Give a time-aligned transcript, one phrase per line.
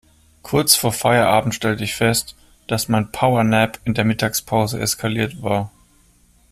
[0.41, 5.69] Kurz vor Feierabend stellte ich fest, dass mein Powernap in der Mittagspause eskaliert war.